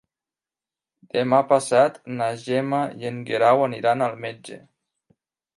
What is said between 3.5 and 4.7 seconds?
aniran al metge.